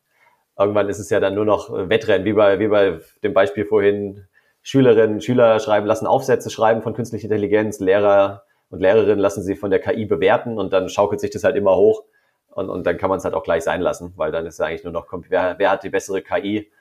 irgendwann 0.58 0.88
ist 0.88 1.00
es 1.00 1.10
ja 1.10 1.20
dann 1.20 1.34
nur 1.34 1.44
noch 1.44 1.70
Wettrennen, 1.70 2.24
wie 2.24 2.32
bei, 2.32 2.58
wie 2.58 2.68
bei 2.68 2.98
dem 3.22 3.34
Beispiel 3.34 3.66
vorhin, 3.66 4.26
Schülerinnen, 4.62 5.20
Schüler 5.20 5.60
schreiben, 5.60 5.86
lassen 5.86 6.06
Aufsätze 6.06 6.48
schreiben 6.48 6.80
von 6.80 6.94
künstlicher 6.94 7.24
Intelligenz, 7.24 7.78
Lehrer 7.78 8.44
und 8.70 8.80
Lehrerinnen 8.80 9.18
lassen 9.18 9.42
sie 9.42 9.54
von 9.54 9.70
der 9.70 9.80
KI 9.80 10.06
bewerten 10.06 10.58
und 10.58 10.72
dann 10.72 10.88
schaukelt 10.88 11.20
sich 11.20 11.30
das 11.30 11.44
halt 11.44 11.56
immer 11.56 11.76
hoch 11.76 12.04
und, 12.48 12.70
und 12.70 12.86
dann 12.86 12.96
kann 12.96 13.10
man 13.10 13.18
es 13.18 13.24
halt 13.26 13.34
auch 13.34 13.44
gleich 13.44 13.64
sein 13.64 13.82
lassen, 13.82 14.14
weil 14.16 14.32
dann 14.32 14.46
ist 14.46 14.54
es 14.54 14.60
eigentlich 14.62 14.84
nur 14.84 14.94
noch, 14.94 15.08
wer, 15.28 15.56
wer 15.58 15.70
hat 15.70 15.82
die 15.82 15.90
bessere 15.90 16.22
KI, 16.22 16.72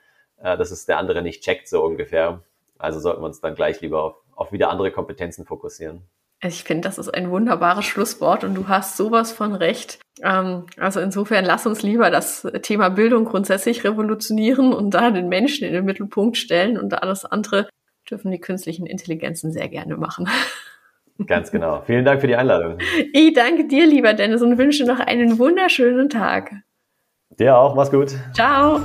äh, 0.41 0.55
dass 0.57 0.71
es 0.71 0.85
der 0.85 0.99
andere 0.99 1.21
nicht 1.21 1.43
checkt, 1.43 1.67
so 1.67 1.83
ungefähr. 1.83 2.41
Also 2.77 2.99
sollten 2.99 3.21
wir 3.21 3.27
uns 3.27 3.41
dann 3.41 3.55
gleich 3.55 3.81
lieber 3.81 4.03
auf, 4.03 4.15
auf 4.35 4.51
wieder 4.51 4.69
andere 4.69 4.91
Kompetenzen 4.91 5.45
fokussieren. 5.45 6.01
Ich 6.43 6.63
finde, 6.63 6.87
das 6.87 6.97
ist 6.97 7.09
ein 7.09 7.31
wunderbares 7.31 7.85
Schlusswort 7.85 8.43
und 8.43 8.55
du 8.55 8.67
hast 8.67 8.97
sowas 8.97 9.31
von 9.31 9.55
recht. 9.55 9.99
Ähm, 10.21 10.65
also 10.77 10.99
insofern 10.99 11.45
lass 11.45 11.65
uns 11.65 11.81
lieber 11.81 12.11
das 12.11 12.47
Thema 12.61 12.89
Bildung 12.89 13.25
grundsätzlich 13.25 13.83
revolutionieren 13.83 14.73
und 14.73 14.91
da 14.91 15.11
den 15.11 15.29
Menschen 15.29 15.65
in 15.65 15.73
den 15.73 15.85
Mittelpunkt 15.85 16.37
stellen 16.37 16.77
und 16.77 17.01
alles 17.01 17.25
andere 17.25 17.69
dürfen 18.09 18.31
die 18.31 18.39
künstlichen 18.39 18.85
Intelligenzen 18.85 19.51
sehr 19.51 19.67
gerne 19.69 19.97
machen. 19.97 20.29
Ganz 21.27 21.49
genau. 21.51 21.81
Vielen 21.85 22.03
Dank 22.03 22.21
für 22.21 22.27
die 22.27 22.35
Einladung. 22.35 22.77
Ich 23.13 23.33
danke 23.33 23.67
dir, 23.67 23.87
lieber 23.87 24.13
Dennis, 24.13 24.41
und 24.41 24.57
wünsche 24.57 24.85
noch 24.85 24.99
einen 24.99 25.39
wunderschönen 25.39 26.09
Tag. 26.09 26.51
Dir 27.39 27.57
auch. 27.57 27.73
Mach's 27.73 27.91
gut. 27.91 28.13
Ciao. 28.33 28.81